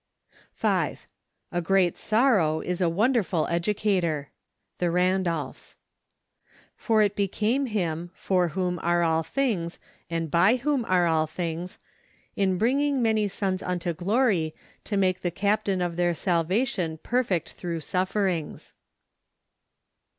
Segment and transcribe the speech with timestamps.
[0.53, 1.07] 5.
[1.51, 4.25] A great sorrow is a wonderful edu¬ cator.
[4.79, 5.75] The Randolphs."
[6.75, 9.77] For it became him, for whom are all things,
[10.09, 11.77] and by whom are all things,
[12.35, 17.81] in bringing many sons unto glory, to make the captain of their salvation perfect through
[17.81, 18.73] sufferings."